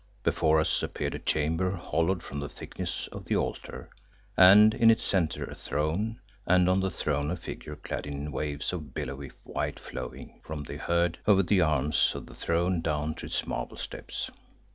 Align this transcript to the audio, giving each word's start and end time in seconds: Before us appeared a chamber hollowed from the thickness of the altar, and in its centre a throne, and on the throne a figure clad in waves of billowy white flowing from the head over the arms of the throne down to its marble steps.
Before 0.23 0.59
us 0.59 0.81
appeared 0.81 1.13
a 1.13 1.19
chamber 1.19 1.75
hollowed 1.75 2.23
from 2.23 2.39
the 2.39 2.49
thickness 2.49 3.07
of 3.11 3.25
the 3.25 3.35
altar, 3.35 3.91
and 4.35 4.73
in 4.73 4.89
its 4.89 5.03
centre 5.03 5.43
a 5.43 5.53
throne, 5.53 6.19
and 6.47 6.67
on 6.67 6.79
the 6.79 6.89
throne 6.89 7.29
a 7.29 7.35
figure 7.37 7.75
clad 7.75 8.07
in 8.07 8.31
waves 8.31 8.73
of 8.73 8.95
billowy 8.95 9.29
white 9.43 9.79
flowing 9.79 10.41
from 10.43 10.63
the 10.63 10.79
head 10.79 11.19
over 11.27 11.43
the 11.43 11.61
arms 11.61 12.13
of 12.15 12.25
the 12.25 12.33
throne 12.33 12.81
down 12.81 13.13
to 13.13 13.27
its 13.27 13.45
marble 13.45 13.77
steps. 13.77 14.31